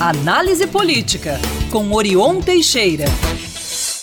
Análise 0.00 0.66
Política, 0.66 1.32
com 1.70 1.92
Orion 1.92 2.40
Teixeira. 2.40 3.04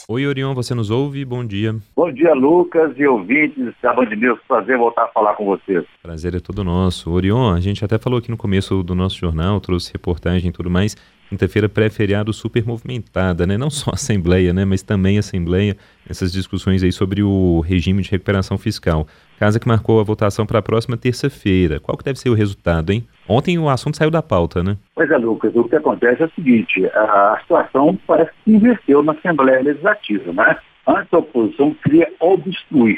Oi, 0.07 0.27
Orion, 0.27 0.53
você 0.53 0.75
nos 0.75 0.91
ouve? 0.91 1.25
Bom 1.25 1.43
dia. 1.43 1.75
Bom 1.95 2.11
dia, 2.11 2.35
Lucas 2.35 2.93
e 2.97 3.07
ouvintes 3.07 3.73
da 3.81 3.95
Band 3.95 4.15
News. 4.15 4.39
Prazer 4.47 4.77
voltar 4.77 5.05
a 5.05 5.07
falar 5.07 5.33
com 5.33 5.43
vocês. 5.43 5.83
Prazer 6.03 6.35
é 6.35 6.39
todo 6.39 6.63
nosso. 6.63 7.09
Orion, 7.09 7.51
a 7.51 7.59
gente 7.59 7.83
até 7.83 7.97
falou 7.97 8.19
aqui 8.19 8.29
no 8.29 8.37
começo 8.37 8.83
do 8.83 8.93
nosso 8.93 9.17
jornal, 9.17 9.59
trouxe 9.59 9.91
reportagem 9.91 10.49
e 10.49 10.53
tudo 10.53 10.69
mais. 10.69 10.95
Quinta-feira 11.29 11.67
pré-feriado 11.67 12.31
super 12.31 12.65
movimentada, 12.65 13.45
né? 13.45 13.57
Não 13.57 13.69
só 13.69 13.91
a 13.91 13.95
Assembleia, 13.95 14.53
né? 14.53 14.63
Mas 14.63 14.81
também 14.81 15.17
a 15.17 15.19
Assembleia, 15.19 15.75
essas 16.09 16.31
discussões 16.31 16.81
aí 16.83 16.91
sobre 16.91 17.21
o 17.21 17.59
regime 17.59 18.01
de 18.01 18.09
recuperação 18.09 18.57
fiscal. 18.57 19.05
Casa 19.37 19.59
que 19.59 19.67
marcou 19.67 19.99
a 19.99 20.03
votação 20.03 20.45
para 20.45 20.59
a 20.59 20.61
próxima 20.61 20.95
terça-feira. 20.95 21.79
Qual 21.81 21.97
que 21.97 22.03
deve 22.03 22.17
ser 22.17 22.29
o 22.29 22.33
resultado, 22.33 22.91
hein? 22.91 23.05
Ontem 23.27 23.57
o 23.57 23.67
assunto 23.67 23.97
saiu 23.97 24.09
da 24.09 24.21
pauta, 24.21 24.63
né? 24.63 24.77
Pois 24.95 25.11
é, 25.11 25.17
Lucas. 25.17 25.53
O 25.53 25.65
que 25.65 25.75
acontece 25.75 26.23
é 26.23 26.25
o 26.25 26.31
seguinte, 26.31 26.85
a 26.85 27.37
situação 27.41 27.99
parece 28.07 28.31
que 28.45 28.51
inverteu 28.51 29.03
na 29.03 29.11
Assembleia 29.11 29.61
Legislativa, 29.61 30.31
né? 30.31 30.57
Antes 30.87 31.13
a 31.13 31.17
oposição 31.17 31.75
queria 31.83 32.09
obstruir 32.21 32.97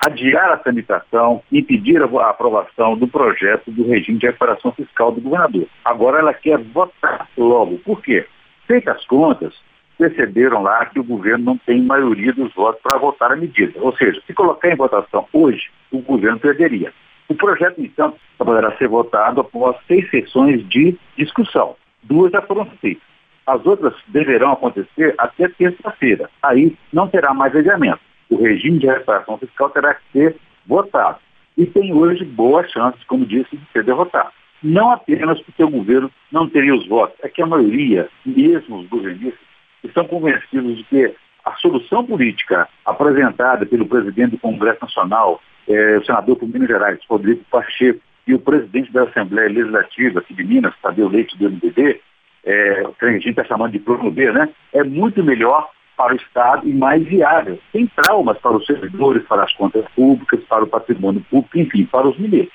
adiar 0.00 0.50
a 0.50 0.56
tramitação, 0.56 1.42
impedir 1.52 2.02
a 2.02 2.30
aprovação 2.30 2.96
do 2.96 3.06
projeto 3.06 3.70
do 3.70 3.86
regime 3.86 4.18
de 4.18 4.26
recuperação 4.26 4.72
fiscal 4.72 5.12
do 5.12 5.20
governador. 5.20 5.66
Agora 5.84 6.18
ela 6.18 6.32
quer 6.32 6.58
votar 6.58 7.28
logo. 7.36 7.78
Por 7.78 8.00
quê? 8.00 8.26
Feitas 8.66 8.96
as 8.96 9.06
contas, 9.06 9.54
perceberam 9.98 10.62
lá 10.62 10.86
que 10.86 10.98
o 10.98 11.04
governo 11.04 11.44
não 11.44 11.58
tem 11.58 11.82
maioria 11.82 12.32
dos 12.32 12.52
votos 12.54 12.80
para 12.82 12.98
votar 12.98 13.30
a 13.32 13.36
medida. 13.36 13.78
Ou 13.80 13.94
seja, 13.94 14.20
se 14.26 14.32
colocar 14.32 14.70
em 14.70 14.76
votação 14.76 15.26
hoje, 15.32 15.70
o 15.90 15.98
governo 15.98 16.40
perderia. 16.40 16.92
O 17.28 17.34
projeto, 17.34 17.80
então, 17.80 18.14
poderá 18.38 18.74
ser 18.76 18.88
votado 18.88 19.40
após 19.40 19.76
seis 19.86 20.08
sessões 20.10 20.66
de 20.68 20.96
discussão. 21.16 21.76
Duas 22.02 22.32
já 22.32 22.40
foram 22.40 22.64
feitas. 22.80 23.02
As 23.46 23.64
outras 23.66 23.94
deverão 24.08 24.52
acontecer 24.52 25.14
até 25.18 25.48
terça-feira. 25.48 26.30
Aí 26.42 26.76
não 26.92 27.08
terá 27.08 27.34
mais 27.34 27.54
adiamento 27.54 28.09
o 28.30 28.36
regime 28.36 28.78
de 28.78 28.86
reparação 28.86 29.36
fiscal 29.38 29.70
terá 29.70 29.94
que 29.94 30.02
ser 30.12 30.36
votado. 30.66 31.18
E 31.56 31.66
tem 31.66 31.92
hoje 31.92 32.24
boas 32.24 32.70
chances, 32.70 33.02
como 33.04 33.26
disse, 33.26 33.56
de 33.56 33.66
ser 33.72 33.84
derrotado. 33.84 34.30
Não 34.62 34.90
apenas 34.90 35.40
porque 35.42 35.64
o 35.64 35.70
governo 35.70 36.10
não 36.30 36.48
teria 36.48 36.74
os 36.74 36.86
votos, 36.86 37.16
é 37.22 37.28
que 37.28 37.42
a 37.42 37.46
maioria, 37.46 38.08
mesmo 38.24 38.78
os 38.78 38.88
governistas, 38.88 39.40
estão 39.82 40.04
convencidos 40.04 40.76
de 40.76 40.84
que 40.84 41.14
a 41.44 41.52
solução 41.56 42.04
política 42.04 42.68
apresentada 42.84 43.64
pelo 43.64 43.86
presidente 43.86 44.32
do 44.32 44.38
Congresso 44.38 44.78
Nacional, 44.82 45.40
eh, 45.66 45.98
o 45.98 46.04
senador 46.04 46.36
por 46.36 46.48
Minas 46.48 46.68
Gerais, 46.68 47.00
Rodrigo 47.08 47.42
Pacheco, 47.50 48.00
e 48.26 48.34
o 48.34 48.38
presidente 48.38 48.92
da 48.92 49.04
Assembleia 49.04 49.48
Legislativa 49.48 50.20
aqui 50.20 50.34
de 50.34 50.44
Minas, 50.44 50.74
Tadeu 50.82 51.08
Leite 51.08 51.36
do 51.38 51.50
MDB, 51.50 52.00
eh, 52.44 52.82
que 52.98 53.04
a 53.06 53.12
gente 53.12 53.30
está 53.30 53.44
chamando 53.44 53.72
de 53.72 53.78
plano 53.78 54.10
B, 54.10 54.30
né, 54.30 54.48
é 54.72 54.84
muito 54.84 55.24
melhor 55.24 55.68
para 56.00 56.14
o 56.14 56.16
Estado 56.16 56.66
e 56.66 56.72
mais 56.72 57.04
viável, 57.04 57.58
sem 57.70 57.86
traumas 57.88 58.38
para 58.38 58.56
os 58.56 58.64
servidores, 58.64 59.22
para 59.24 59.44
as 59.44 59.52
contas 59.52 59.84
públicas, 59.94 60.40
para 60.48 60.64
o 60.64 60.66
patrimônio 60.66 61.22
público, 61.28 61.58
enfim, 61.58 61.84
para 61.84 62.08
os 62.08 62.18
milhares. 62.18 62.48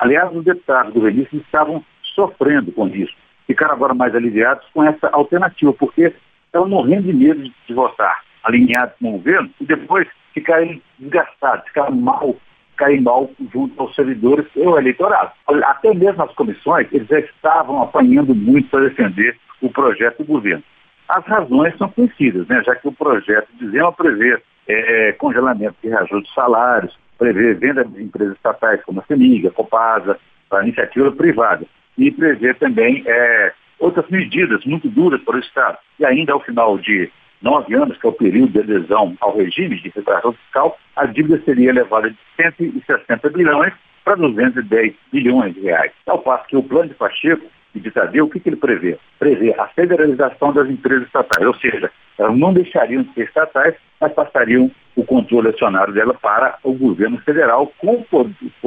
Aliás, 0.00 0.34
os 0.34 0.44
deputados 0.44 0.92
governistas 0.92 1.40
estavam 1.42 1.84
sofrendo 2.02 2.72
com 2.72 2.88
isso. 2.88 3.14
Ficaram 3.46 3.74
agora 3.74 3.94
mais 3.94 4.16
aliviados 4.16 4.66
com 4.74 4.82
essa 4.82 5.08
alternativa, 5.10 5.72
porque 5.72 6.12
estavam 6.46 6.68
morrendo 6.68 7.04
de 7.04 7.12
medo 7.12 7.40
de, 7.40 7.72
votar 7.72 8.20
alinhados 8.42 8.96
com 9.00 9.10
o 9.10 9.12
governo 9.12 9.48
e 9.60 9.64
depois 9.64 10.08
ficarem 10.34 10.82
desgastados, 10.98 11.66
ficarem 11.68 11.94
mal, 11.94 12.34
ficarem 12.72 13.00
mal 13.00 13.30
junto 13.52 13.80
aos 13.80 13.94
servidores 13.94 14.44
e 14.56 14.64
ao 14.64 14.76
eleitorado. 14.76 15.30
Até 15.46 15.94
mesmo 15.94 16.20
as 16.24 16.34
comissões, 16.34 16.88
eles 16.92 17.06
já 17.06 17.20
estavam 17.20 17.80
apanhando 17.80 18.34
muito 18.34 18.68
para 18.70 18.88
defender 18.88 19.38
o 19.62 19.70
projeto 19.70 20.18
do 20.18 20.24
governo. 20.24 20.64
As 21.08 21.24
razões 21.24 21.76
são 21.78 21.88
conhecidas, 21.88 22.46
né? 22.48 22.62
já 22.64 22.74
que 22.76 22.86
o 22.86 22.92
projeto 22.92 23.48
de 23.54 23.70
Zema 23.70 23.92
prevê 23.92 24.40
é, 24.68 25.12
congelamento 25.12 25.76
de 25.82 25.88
reajuste 25.88 26.28
de 26.28 26.34
salários, 26.34 26.98
prevê 27.18 27.54
venda 27.54 27.84
de 27.84 28.02
empresas 28.02 28.36
estatais 28.36 28.82
como 28.84 29.00
a 29.00 29.04
Semiga, 29.04 29.48
a 29.48 29.52
Copasa, 29.52 30.18
a 30.50 30.62
iniciativa 30.62 31.10
privada, 31.12 31.66
e 31.96 32.10
prevê 32.10 32.52
também 32.54 33.02
é, 33.06 33.52
outras 33.78 34.08
medidas 34.08 34.64
muito 34.64 34.88
duras 34.88 35.20
para 35.22 35.36
o 35.36 35.40
Estado. 35.40 35.78
E 35.98 36.04
ainda 36.04 36.32
ao 36.32 36.40
final 36.40 36.78
de 36.78 37.10
nove 37.40 37.74
anos, 37.74 37.96
que 37.96 38.06
é 38.06 38.10
o 38.10 38.12
período 38.12 38.52
de 38.52 38.60
adesão 38.60 39.16
ao 39.20 39.36
regime 39.36 39.76
de 39.76 39.84
recuperação 39.84 40.32
fiscal, 40.32 40.78
a 40.94 41.06
dívida 41.06 41.40
seria 41.44 41.70
elevada 41.70 42.10
de 42.10 42.18
160 42.36 43.30
bilhões 43.30 43.72
para 44.04 44.16
210 44.16 44.94
bilhões 45.12 45.54
de 45.54 45.60
reais. 45.60 45.92
Ao 46.06 46.18
passo 46.18 46.46
que 46.48 46.56
o 46.56 46.62
plano 46.62 46.88
de 46.88 46.94
Pacheco 46.94 47.46
de 47.78 47.90
Tadeu, 47.90 48.26
o 48.26 48.30
que, 48.30 48.40
que 48.40 48.48
ele 48.48 48.56
prevê? 48.56 48.98
Prevê 49.18 49.54
a 49.58 49.66
federalização 49.68 50.52
das 50.52 50.68
empresas 50.68 51.06
estatais, 51.06 51.46
ou 51.46 51.54
seja, 51.54 51.90
elas 52.18 52.36
não 52.36 52.52
deixariam 52.52 53.02
de 53.02 53.12
ser 53.14 53.24
estatais, 53.24 53.74
mas 54.00 54.12
passariam 54.12 54.70
o 54.96 55.04
controle 55.04 55.48
acionário 55.48 55.94
dela 55.94 56.14
para 56.14 56.58
o 56.62 56.72
governo 56.72 57.18
federal, 57.18 57.72
com, 57.78 58.04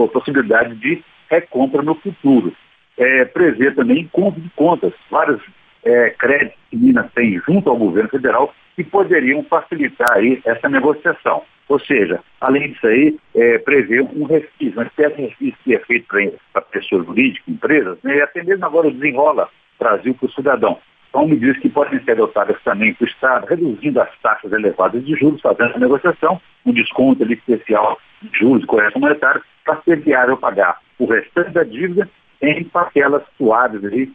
a 0.03 0.07
possibilidade 0.07 0.75
de 0.75 1.03
recompra 1.29 1.81
no 1.81 1.95
futuro. 1.95 2.53
É, 2.97 3.25
prevê 3.25 3.71
também 3.71 4.09
conta 4.11 4.39
de 4.39 4.49
contas, 4.51 4.93
vários 5.09 5.41
é, 5.83 6.09
créditos 6.11 6.57
que 6.69 6.77
Minas 6.77 7.11
tem 7.13 7.39
junto 7.45 7.69
ao 7.69 7.77
governo 7.77 8.09
federal 8.09 8.53
que 8.75 8.83
poderiam 8.83 9.43
facilitar 9.43 10.11
aí 10.13 10.41
essa 10.45 10.69
negociação. 10.69 11.43
Ou 11.71 11.79
seja, 11.79 12.19
além 12.41 12.69
disso 12.69 12.85
aí, 12.85 13.17
é, 13.33 13.57
prevê 13.59 14.01
um 14.01 14.25
refis, 14.25 14.73
uma 14.73 14.83
espécie 14.83 15.15
de 15.15 15.21
refis 15.21 15.55
que 15.63 15.73
é 15.73 15.79
feito 15.79 16.05
para 16.51 16.61
pessoas 16.63 17.05
jurídicas, 17.05 17.47
empresas, 17.47 17.97
né, 18.03 18.17
e 18.17 18.21
até 18.21 18.43
mesmo 18.43 18.65
agora 18.65 18.91
desenrola 18.91 19.47
Brasil 19.79 20.13
para 20.15 20.25
o 20.25 20.31
cidadão. 20.33 20.77
São 21.13 21.25
medidas 21.25 21.57
que 21.59 21.69
podem 21.69 22.03
ser 22.03 22.11
adotadas 22.11 22.61
também 22.65 22.93
para 22.93 23.05
o 23.05 23.07
Estado, 23.07 23.45
reduzindo 23.45 24.01
as 24.01 24.09
taxas 24.19 24.51
elevadas 24.51 25.05
de 25.05 25.15
juros, 25.15 25.39
fazendo 25.39 25.73
a 25.73 25.79
negociação, 25.79 26.41
um 26.65 26.73
desconto 26.73 27.23
ali 27.23 27.35
especial 27.35 27.97
de 28.21 28.37
juros 28.37 28.65
correção 28.65 28.99
monetária, 28.99 29.41
para 29.63 29.81
ser 29.83 30.01
viável 30.01 30.35
pagar 30.35 30.77
o 30.99 31.05
restante 31.05 31.51
da 31.51 31.63
dívida 31.63 32.09
em 32.41 32.65
parcelas 32.65 33.23
suaves 33.37 33.81
aí 33.85 34.11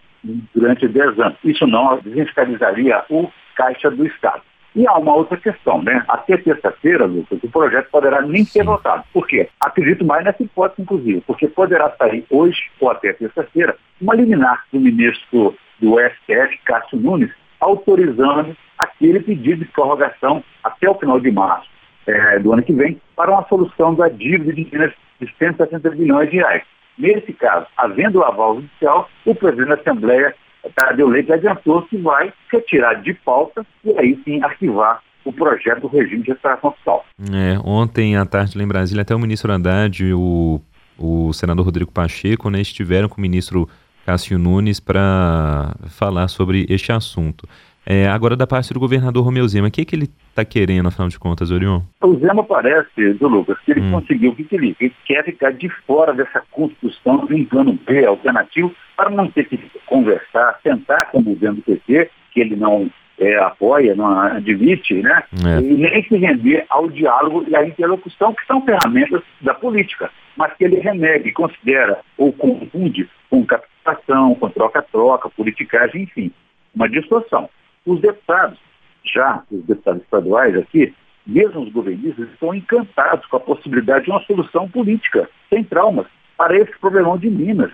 durante 0.54 0.86
10 0.86 1.18
anos. 1.20 1.38
Isso 1.42 1.66
não 1.66 1.98
desfiscalizaria 2.00 3.02
o 3.08 3.30
caixa 3.54 3.90
do 3.90 4.06
Estado. 4.06 4.42
E 4.76 4.86
há 4.86 4.92
uma 4.98 5.14
outra 5.14 5.38
questão, 5.38 5.82
né? 5.82 6.04
Até 6.06 6.36
terça-feira, 6.36 7.06
Lucas, 7.06 7.42
o 7.42 7.48
projeto 7.48 7.88
poderá 7.90 8.20
nem 8.20 8.44
ser 8.44 8.62
votado. 8.62 9.04
Por 9.10 9.26
quê? 9.26 9.48
Acredito 9.58 10.04
mais 10.04 10.22
nessa 10.22 10.42
hipótese, 10.42 10.82
inclusive, 10.82 11.22
porque 11.26 11.48
poderá 11.48 11.90
sair 11.96 12.26
hoje 12.28 12.60
ou 12.78 12.90
até 12.90 13.14
terça-feira 13.14 13.74
uma 13.98 14.14
liminar 14.14 14.64
do 14.70 14.78
ministro 14.78 15.56
do 15.80 15.96
STF, 15.98 16.58
Cássio 16.66 16.98
Nunes, 16.98 17.30
autorizando 17.58 18.54
aquele 18.76 19.20
pedido 19.20 19.64
de 19.64 19.70
prorrogação 19.72 20.44
até 20.62 20.90
o 20.90 20.94
final 20.94 21.18
de 21.18 21.30
março 21.30 21.70
é, 22.06 22.38
do 22.38 22.52
ano 22.52 22.62
que 22.62 22.74
vem 22.74 23.00
para 23.16 23.30
uma 23.30 23.48
solução 23.48 23.94
da 23.94 24.10
dívida 24.10 24.52
de 24.52 24.68
Minas 24.70 24.92
de 25.18 25.34
160 25.38 25.88
bilhões 25.88 26.30
de 26.30 26.36
reais. 26.36 26.62
Nesse 26.98 27.32
caso, 27.32 27.66
havendo 27.78 28.18
o 28.18 28.24
aval 28.24 28.56
judicial, 28.56 29.08
o 29.24 29.34
presidente 29.34 29.68
da 29.68 29.74
Assembleia 29.76 30.34
Tadeu 30.74 31.08
Leite 31.08 31.32
adiantou 31.32 31.82
que 31.82 31.96
vai 31.96 32.32
retirar 32.52 32.94
de 32.94 33.14
pauta 33.14 33.64
e 33.84 33.96
aí 33.98 34.20
sim 34.24 34.42
arquivar 34.42 35.02
o 35.24 35.32
projeto 35.32 35.82
do 35.82 35.88
regime 35.88 36.22
de 36.22 36.28
recuperação 36.28 36.72
fiscal. 36.72 37.04
É, 37.32 37.58
ontem 37.64 38.16
à 38.16 38.24
tarde 38.24 38.56
lá 38.56 38.64
em 38.64 38.68
Brasília, 38.68 39.02
até 39.02 39.14
o 39.14 39.18
ministro 39.18 39.52
Haddad 39.52 40.04
e 40.04 40.12
o, 40.12 40.60
o 40.98 41.32
senador 41.32 41.64
Rodrigo 41.64 41.90
Pacheco 41.90 42.48
né, 42.48 42.60
estiveram 42.60 43.08
com 43.08 43.18
o 43.18 43.20
ministro 43.20 43.68
Cássio 44.04 44.38
Nunes 44.38 44.78
para 44.78 45.74
falar 45.88 46.28
sobre 46.28 46.64
este 46.68 46.92
assunto. 46.92 47.48
É, 47.88 48.08
agora, 48.08 48.34
da 48.34 48.48
parte 48.48 48.74
do 48.74 48.80
governador 48.80 49.24
Romeu 49.24 49.46
Zema, 49.46 49.68
o 49.68 49.70
que, 49.70 49.82
é 49.82 49.84
que 49.84 49.94
ele 49.94 50.08
está 50.28 50.44
querendo, 50.44 50.88
afinal 50.88 51.08
de 51.08 51.18
contas, 51.18 51.52
Orion? 51.52 51.82
O 52.02 52.16
Zema 52.18 52.42
parece, 52.42 53.12
do 53.14 53.28
Lucas, 53.28 53.56
que 53.64 53.70
ele 53.70 53.82
hum. 53.82 53.92
conseguiu 53.92 54.32
o 54.32 54.34
que, 54.34 54.42
que 54.42 54.56
ele, 54.56 54.76
ele 54.80 54.92
quer 55.04 55.24
ficar 55.24 55.52
de 55.52 55.68
fora 55.86 56.12
dessa 56.12 56.42
construção 56.50 57.24
de 57.26 57.34
um 57.34 57.44
plano 57.44 57.78
B 57.86 58.04
alternativo 58.04 58.74
para 58.96 59.08
não 59.08 59.30
ter 59.30 59.44
que 59.44 59.56
conversar, 59.86 60.58
sentar 60.64 61.12
com 61.12 61.20
o 61.20 61.22
governo 61.22 61.56
do 61.56 61.62
PT, 61.62 62.10
que 62.32 62.40
ele 62.40 62.56
não 62.56 62.90
é, 63.18 63.36
apoia, 63.38 63.94
não 63.94 64.18
admite, 64.18 64.94
né? 64.94 65.22
É. 65.46 65.60
E 65.60 65.74
nem 65.76 66.02
se 66.02 66.16
render 66.16 66.66
ao 66.68 66.88
diálogo 66.88 67.44
e 67.48 67.54
à 67.54 67.64
interlocução, 67.64 68.34
que 68.34 68.44
são 68.46 68.62
ferramentas 68.62 69.22
da 69.40 69.54
política, 69.54 70.10
mas 70.36 70.52
que 70.54 70.64
ele 70.64 70.80
renega 70.80 71.28
e 71.28 71.32
considera 71.32 72.00
ou 72.18 72.32
confunde 72.32 73.08
com 73.30 73.46
captação, 73.46 74.34
com 74.34 74.48
troca-troca, 74.50 75.30
politicagem, 75.30 76.02
enfim, 76.02 76.32
uma 76.74 76.88
distorção. 76.88 77.48
Os 77.86 78.00
deputados, 78.00 78.58
já 79.04 79.42
os 79.50 79.64
deputados 79.64 80.02
estaduais 80.02 80.56
aqui, 80.56 80.92
mesmo 81.24 81.62
os 81.62 81.72
governistas, 81.72 82.28
estão 82.30 82.54
encantados 82.54 83.24
com 83.26 83.36
a 83.36 83.40
possibilidade 83.40 84.04
de 84.04 84.10
uma 84.10 84.22
solução 84.24 84.68
política, 84.68 85.30
sem 85.48 85.62
traumas, 85.62 86.06
para 86.36 86.56
esse 86.56 86.76
problemão 86.78 87.16
de 87.16 87.30
Minas. 87.30 87.70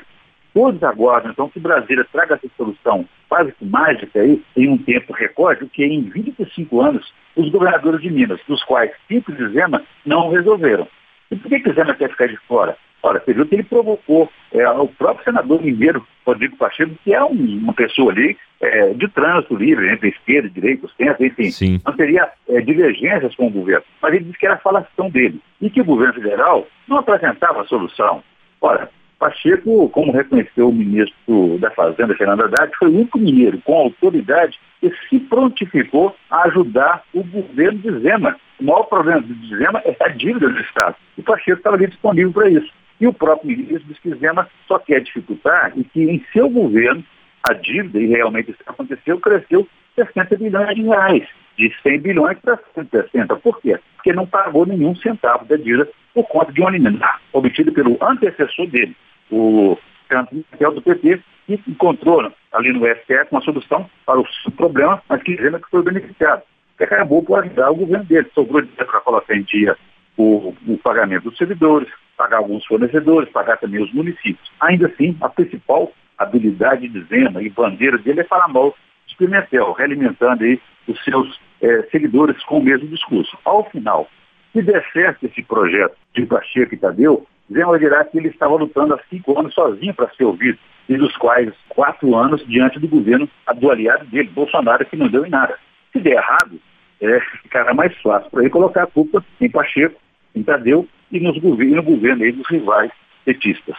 Todos 0.54 0.82
aguardam, 0.82 1.32
então, 1.32 1.48
que 1.48 1.58
Brasília 1.58 2.06
traga 2.12 2.34
essa 2.34 2.46
solução 2.56 3.06
quase 3.26 3.52
que 3.52 3.64
mágica 3.64 4.20
aí, 4.20 4.42
em 4.54 4.68
um 4.68 4.76
tempo 4.76 5.14
recorde, 5.14 5.66
que 5.66 5.82
em 5.82 6.02
25 6.02 6.80
anos, 6.82 7.12
os 7.34 7.48
governadores 7.48 8.02
de 8.02 8.10
Minas, 8.10 8.38
dos 8.46 8.62
quais 8.62 8.92
cinco 9.08 9.32
de 9.32 9.48
Zema, 9.48 9.82
não 10.04 10.28
resolveram. 10.28 10.86
E 11.30 11.36
por 11.36 11.48
que, 11.48 11.60
que 11.60 11.72
Zema 11.72 11.94
quer 11.94 12.10
ficar 12.10 12.28
de 12.28 12.36
fora? 12.46 12.76
Olha, 13.02 13.20
você 13.20 13.32
viu 13.32 13.46
que 13.46 13.54
ele 13.56 13.64
provocou 13.64 14.30
é, 14.52 14.68
o 14.70 14.86
próprio 14.86 15.24
senador 15.24 15.60
Mineiro, 15.60 16.06
Rodrigo 16.24 16.56
Pacheco, 16.56 16.94
que 17.02 17.12
é 17.12 17.22
um, 17.24 17.30
uma 17.30 17.72
pessoa 17.72 18.12
ali 18.12 18.36
é, 18.60 18.94
de 18.94 19.08
trânsito 19.08 19.56
livre 19.56 19.90
entre 19.90 20.10
esquerda 20.10 20.48
direita, 20.48 20.88
centro, 20.96 21.26
enfim. 21.26 21.50
Sim. 21.50 21.80
Não 21.84 21.92
teria 21.94 22.30
é, 22.48 22.60
divergências 22.60 23.34
com 23.34 23.48
o 23.48 23.50
governo. 23.50 23.84
Mas 24.00 24.14
ele 24.14 24.24
disse 24.24 24.38
que 24.38 24.46
era 24.46 24.56
falação 24.58 25.10
dele. 25.10 25.40
E 25.60 25.68
que 25.68 25.80
o 25.80 25.84
governo 25.84 26.14
federal 26.14 26.66
não 26.86 26.98
apresentava 26.98 27.64
solução. 27.64 28.22
Ora, 28.60 28.88
Pacheco, 29.18 29.88
como 29.90 30.12
reconheceu 30.12 30.68
o 30.68 30.72
ministro 30.72 31.56
da 31.60 31.70
Fazenda, 31.70 32.14
Fernando 32.14 32.44
Haddad, 32.44 32.72
foi 32.76 32.88
o 32.88 32.94
único 32.94 33.18
mineiro 33.18 33.60
com 33.64 33.74
autoridade 33.74 34.58
que 34.80 34.92
se 35.08 35.20
prontificou 35.20 36.16
a 36.28 36.48
ajudar 36.48 37.04
o 37.14 37.22
governo 37.22 37.78
de 37.78 38.00
Zema. 38.00 38.36
O 38.60 38.64
maior 38.64 38.82
problema 38.84 39.22
de 39.22 39.56
Zema 39.56 39.80
é 39.84 39.96
a 40.00 40.08
dívida 40.08 40.48
do 40.48 40.60
Estado. 40.60 40.96
E 41.16 41.22
Pacheco 41.22 41.58
estava 41.58 41.76
ali 41.76 41.86
disponível 41.86 42.32
para 42.32 42.50
isso. 42.50 42.72
E 43.02 43.06
o 43.08 43.12
próprio 43.12 43.48
ministro 43.50 43.80
disse 43.88 44.00
que 44.00 44.14
Zema 44.14 44.48
só 44.68 44.78
quer 44.78 45.00
dificultar 45.00 45.72
e 45.76 45.82
que 45.82 46.04
em 46.04 46.24
seu 46.32 46.48
governo 46.48 47.02
a 47.42 47.52
dívida, 47.52 47.98
e 47.98 48.06
realmente 48.06 48.52
isso 48.52 48.62
aconteceu, 48.64 49.18
cresceu 49.18 49.66
60 49.96 50.36
bilhões 50.36 50.76
de 50.76 50.82
reais, 50.82 51.28
de 51.58 51.74
100 51.82 51.98
bilhões 51.98 52.38
para 52.38 52.60
160. 52.76 53.34
Por 53.38 53.60
quê? 53.60 53.76
Porque 53.96 54.12
não 54.12 54.24
pagou 54.24 54.64
nenhum 54.64 54.94
centavo 54.94 55.44
da 55.46 55.56
dívida 55.56 55.88
por 56.14 56.22
conta 56.28 56.52
de 56.52 56.60
uma 56.60 56.70
liminar 56.70 57.20
obtida 57.32 57.72
pelo 57.72 57.98
antecessor 58.00 58.68
dele, 58.68 58.96
o 59.32 59.76
Fernando 60.06 60.74
do 60.76 60.82
PT, 60.82 61.20
que 61.48 61.60
encontrou 61.66 62.32
ali 62.52 62.72
no 62.72 62.86
STF 62.86 63.26
uma 63.32 63.40
solução 63.40 63.90
para 64.06 64.20
o 64.20 64.26
problema, 64.56 65.02
mas 65.08 65.20
que 65.24 65.34
Zema 65.34 65.58
que 65.58 65.68
foi 65.70 65.82
beneficiado. 65.82 66.42
Que 66.78 66.84
acabou 66.84 67.20
por 67.24 67.40
ajudar 67.40 67.68
o 67.72 67.76
governo 67.76 68.04
dele. 68.04 68.30
Sobrou 68.32 68.62
dinheiro 68.62 68.86
para 68.86 69.00
colocar 69.00 69.34
em 69.34 69.42
dia 69.42 69.76
o, 70.16 70.54
o 70.68 70.78
pagamento 70.78 71.24
dos 71.24 71.36
servidores, 71.36 71.88
pagar 72.22 72.36
alguns 72.36 72.64
fornecedores, 72.66 73.28
pagar 73.30 73.56
também 73.56 73.82
os 73.82 73.92
municípios. 73.92 74.48
Ainda 74.60 74.86
assim, 74.86 75.16
a 75.20 75.28
principal 75.28 75.92
habilidade 76.16 76.86
de 76.88 77.02
Zema 77.04 77.42
e 77.42 77.50
bandeira 77.50 77.98
dele 77.98 78.20
é 78.20 78.24
falar 78.24 78.46
mal 78.46 78.76
de 79.06 79.16
Pimentel, 79.16 79.72
realimentando 79.72 80.44
aí 80.44 80.60
os 80.86 81.02
seus 81.02 81.40
é, 81.60 81.82
seguidores 81.90 82.40
com 82.44 82.58
o 82.58 82.62
mesmo 82.62 82.86
discurso. 82.86 83.36
Ao 83.44 83.68
final, 83.70 84.08
se 84.52 84.62
der 84.62 84.84
certo 84.92 85.26
esse 85.26 85.42
projeto 85.42 85.96
de 86.14 86.24
Pacheco 86.24 86.74
e 86.74 86.78
Tadeu, 86.78 87.26
Zema 87.52 87.76
dirá 87.76 88.04
que 88.04 88.18
ele 88.18 88.28
estava 88.28 88.54
lutando 88.54 88.94
há 88.94 89.00
cinco 89.10 89.36
anos 89.36 89.52
sozinho 89.52 89.92
para 89.92 90.08
ser 90.10 90.24
ouvido, 90.24 90.58
e 90.88 90.96
dos 90.96 91.16
quais 91.16 91.52
quatro 91.68 92.14
anos 92.14 92.46
diante 92.46 92.78
do 92.78 92.86
governo 92.86 93.28
do 93.56 93.70
aliado 93.70 94.04
dele, 94.06 94.28
Bolsonaro, 94.28 94.86
que 94.86 94.96
não 94.96 95.08
deu 95.08 95.26
em 95.26 95.30
nada. 95.30 95.58
Se 95.92 95.98
der 95.98 96.14
errado, 96.14 96.60
é, 97.00 97.20
ficará 97.42 97.74
mais 97.74 97.96
fácil 98.00 98.30
para 98.30 98.42
ele 98.42 98.50
colocar 98.50 98.84
a 98.84 98.86
culpa 98.86 99.24
em 99.40 99.50
Pacheco, 99.50 100.00
em 100.34 100.42
Tadeu 100.42 100.88
e, 101.12 101.20
nos 101.20 101.38
governo, 101.38 101.76
no 101.76 101.82
governo 101.82 102.24
aí 102.24 102.32
dos 102.32 102.48
rivais 102.48 102.90
petistas. 103.24 103.76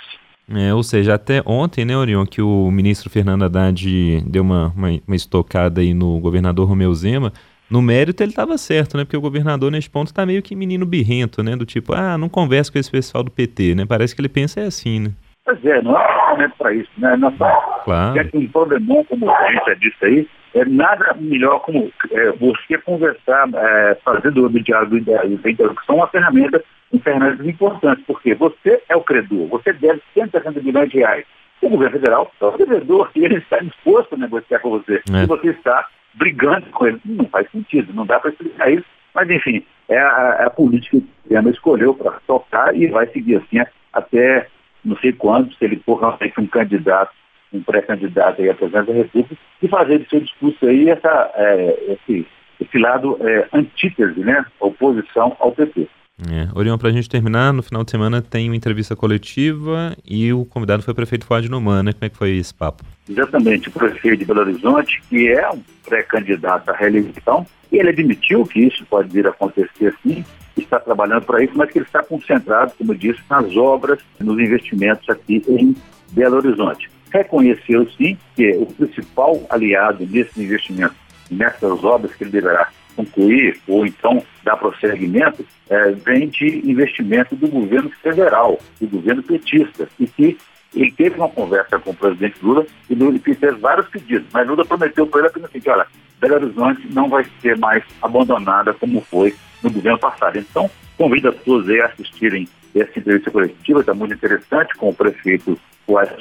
É, 0.50 0.74
ou 0.74 0.84
seja, 0.84 1.16
até 1.16 1.42
ontem, 1.46 1.86
né, 1.86 1.96
Orion, 1.96 2.26
que 2.26 2.42
o 2.42 2.70
ministro 2.70 3.10
Fernando 3.10 3.44
Haddad 3.44 4.22
deu 4.28 4.44
uma, 4.44 4.74
uma, 4.76 4.90
uma 5.08 5.16
estocada 5.16 5.82
aí 5.82 5.94
no 5.94 6.20
governador 6.20 6.68
Romeu 6.68 6.94
Zema, 6.94 7.32
no 7.70 7.82
mérito 7.82 8.22
ele 8.22 8.32
estava 8.32 8.58
certo, 8.58 8.98
né? 8.98 9.04
Porque 9.04 9.18
o 9.18 9.22
governador 9.22 9.72
nesse 9.72 9.90
ponto 9.90 10.08
está 10.08 10.26
meio 10.26 10.44
que 10.44 10.56
menino 10.56 10.86
birrento, 10.86 11.42
né? 11.42 11.56
Do 11.56 11.66
tipo, 11.66 11.94
ah, 11.94 12.18
não 12.18 12.30
conversa 12.30 12.72
com 12.72 12.78
esse 12.78 12.92
pessoal 12.92 13.24
do 13.24 13.32
PT, 13.32 13.74
né? 13.74 13.86
Parece 13.88 14.14
que 14.14 14.22
ele 14.22 14.30
pensa 14.30 14.60
é 14.60 14.66
assim, 14.66 15.00
né? 15.00 15.12
Pois 15.46 15.66
é, 15.66 15.82
não 15.82 15.98
é 15.98 16.24
momento 16.30 16.54
para 16.58 16.74
isso, 16.74 16.92
né? 16.98 17.16
Nossa, 17.16 17.82
claro. 17.84 18.20
É 18.20 18.30
um 18.34 18.48
problemão 18.48 19.04
como 19.06 19.30
a 19.30 19.52
gente 19.52 19.66
já 19.66 19.74
disse 19.76 20.06
aí, 20.06 20.28
é 20.56 20.66
nada 20.66 21.16
melhor 21.20 21.60
como 21.62 21.92
é, 22.12 22.32
você 22.34 22.78
conversar, 22.80 23.50
é, 23.56 23.98
fazendo 24.06 24.46
o 24.46 24.50
diálogo 24.50 25.00
da 25.02 25.26
interrupção, 25.26 25.96
uma 25.96 26.08
ferramenta, 26.08 26.64
uma 26.94 27.02
ferramenta 27.02 27.46
importante, 27.46 28.04
porque 28.06 28.34
você 28.36 28.82
é 28.88 28.96
o 28.96 29.02
credor, 29.02 29.48
você 29.48 29.74
deve 29.74 30.02
160 30.14 30.60
bilhões 30.62 30.90
de 30.90 31.00
reais. 31.00 31.26
O 31.62 31.70
governo 31.70 31.98
federal 31.98 32.32
é 32.40 32.46
o 32.46 32.58
devedor 32.58 33.10
e 33.16 33.24
ele 33.24 33.38
está 33.38 33.58
disposto 33.60 34.14
a 34.14 34.18
negociar 34.18 34.60
com 34.60 34.70
você. 34.70 35.02
É. 35.14 35.24
E 35.24 35.26
você 35.26 35.50
está 35.50 35.88
brigando 36.14 36.66
com 36.72 36.86
ele. 36.86 37.00
Não 37.06 37.26
faz 37.26 37.50
sentido, 37.52 37.94
não 37.94 38.06
dá 38.06 38.20
para 38.20 38.32
explicar 38.32 38.72
isso. 38.72 38.86
Mas, 39.16 39.30
enfim, 39.30 39.66
é 39.88 39.98
a, 39.98 40.38
é 40.42 40.46
a 40.46 40.50
política 40.50 41.00
que 41.28 41.36
o 41.36 41.50
escolheu 41.50 41.94
para 41.94 42.20
tocar 42.28 42.76
e 42.76 42.88
vai 42.88 43.08
seguir 43.08 43.38
assim 43.38 43.66
até 43.94 44.48
não 44.84 44.98
sei 44.98 45.14
quando, 45.14 45.54
se 45.54 45.64
ele 45.64 45.82
for 45.86 46.00
realmente 46.00 46.34
um 46.42 46.48
candidato 46.48 47.14
um 47.54 47.62
pré-candidato 47.62 48.42
aí 48.42 48.50
à 48.50 48.56
presidência 48.56 48.94
da 48.94 49.00
República, 49.00 49.38
e 49.62 49.68
fazer 49.68 50.00
de 50.00 50.10
seu 50.10 50.20
discurso 50.20 50.66
aí 50.66 50.90
essa, 50.90 51.32
é, 51.36 51.94
esse, 51.94 52.28
esse 52.60 52.78
lado 52.80 53.18
é, 53.22 53.48
antítese, 53.54 54.20
né? 54.22 54.44
Oposição 54.60 55.38
ao 55.40 55.52
PT. 55.52 55.88
É. 56.30 56.48
Orion, 56.58 56.78
para 56.78 56.90
a 56.90 56.92
gente 56.92 57.10
terminar, 57.10 57.52
no 57.52 57.64
final 57.64 57.84
de 57.84 57.92
semana 57.92 58.22
tem 58.22 58.48
uma 58.48 58.56
entrevista 58.56 58.96
coletiva 58.96 59.96
e 60.06 60.32
o 60.32 60.46
convidado 60.46 60.84
foi 60.84 60.92
o 60.92 60.96
prefeito 60.96 61.26
Fuad 61.26 61.50
Noman, 61.50 61.84
né? 61.84 61.94
Como 61.94 62.06
é 62.06 62.10
que 62.10 62.18
foi 62.18 62.38
esse 62.38 62.54
papo? 62.54 62.84
Exatamente, 63.10 63.70
o 63.70 63.72
prefeito 63.72 64.18
de 64.18 64.26
Belo 64.26 64.42
Horizonte, 64.42 65.02
que 65.10 65.28
é 65.28 65.50
um 65.50 65.62
pré-candidato 65.84 66.70
à 66.70 66.76
reeleição, 66.76 67.46
e 67.72 67.78
ele 67.78 67.90
admitiu 67.90 68.46
que 68.46 68.60
isso 68.60 68.86
pode 68.86 69.10
vir 69.10 69.26
a 69.26 69.32
acontecer 69.32 69.94
sim, 70.04 70.24
está 70.56 70.80
trabalhando 70.80 71.26
para 71.26 71.44
isso, 71.44 71.54
mas 71.56 71.72
que 71.72 71.80
ele 71.80 71.86
está 71.86 72.04
concentrado, 72.04 72.74
como 72.78 72.96
disse, 72.96 73.20
nas 73.30 73.56
obras, 73.58 74.00
nos 74.20 74.40
investimentos 74.40 75.10
aqui 75.10 75.42
em 75.48 75.76
Belo 76.12 76.38
Horizonte 76.38 76.94
reconheceu 77.14 77.88
sim 77.92 78.18
que 78.36 78.52
o 78.58 78.66
principal 78.66 79.40
aliado 79.50 80.06
nesse 80.10 80.42
investimento, 80.42 80.96
nessas 81.30 81.84
obras 81.84 82.14
que 82.16 82.24
ele 82.24 82.32
deverá 82.32 82.70
concluir 82.96 83.60
ou 83.68 83.86
então 83.86 84.24
dar 84.44 84.58
prosseguimento, 84.58 85.46
é, 85.70 85.92
vem 85.92 86.28
de 86.28 86.70
investimento 86.70 87.36
do 87.36 87.48
governo 87.48 87.90
federal, 88.02 88.60
do 88.80 88.88
governo 88.88 89.24
petista, 89.24 89.88
e 90.00 90.08
que 90.08 90.38
ele 90.76 90.92
teve 90.92 91.16
uma 91.18 91.30
conversa 91.30 91.78
com 91.80 91.92
o 91.92 91.96
presidente 91.96 92.36
Lula 92.42 92.66
e 92.90 92.96
Lula 92.96 93.18
fez 93.20 93.60
vários 93.60 93.88
pedidos, 93.88 94.28
mas 94.34 94.48
Lula 94.48 94.66
prometeu 94.66 95.06
para 95.06 95.20
ele 95.20 95.28
apenas 95.28 95.50
assim, 95.50 95.70
olha, 95.70 95.86
Belo 96.20 96.36
Horizonte 96.36 96.88
não 96.92 97.10
vai 97.10 97.26
ser 97.42 97.58
mais 97.58 97.84
abandonada 98.02 98.74
como 98.74 99.02
foi 99.02 99.36
no 99.62 99.70
governo 99.70 100.00
passado. 100.00 100.38
Então, 100.38 100.70
convido 100.98 101.30
a 101.30 101.32
todos 101.32 101.70
a 101.70 101.86
assistirem 101.86 102.48
essa 102.76 102.98
entrevista 102.98 103.30
coletiva, 103.30 103.82
está 103.82 103.94
muito 103.94 104.14
interessante, 104.14 104.74
com 104.76 104.90
o 104.90 104.96
prefeito 104.96 105.60
Soares 105.86 106.14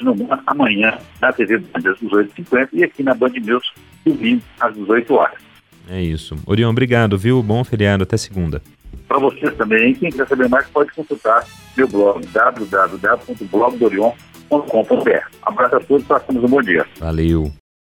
amanhã 0.45 0.97
na 1.21 1.31
TV 1.31 1.57
Band 1.57 1.89
às 1.89 1.99
18h50 1.99 2.69
e 2.73 2.83
aqui 2.83 3.01
na 3.01 3.13
Band 3.13 3.29
News 3.29 3.73
domingo 4.05 4.43
às 4.59 4.73
18 4.75 5.13
horas. 5.13 5.52
É 5.89 6.01
isso. 6.01 6.35
Orion, 6.45 6.69
obrigado, 6.69 7.17
viu? 7.17 7.41
Bom 7.43 7.63
feriado, 7.63 8.03
até 8.03 8.17
segunda. 8.17 8.61
Para 9.07 9.19
vocês 9.19 9.55
também, 9.55 9.93
quem 9.93 10.09
quiser 10.09 10.27
saber 10.27 10.49
mais 10.49 10.67
pode 10.67 10.91
consultar 10.93 11.45
meu 11.77 11.87
blog 11.87 12.25
www.blogdorion.com.br. 12.27 15.27
Abraço 15.41 15.75
a 15.75 15.79
todos, 15.79 16.05
passamos 16.05 16.43
um 16.43 16.47
bom 16.47 16.61
dia. 16.61 16.85
Valeu. 16.99 17.51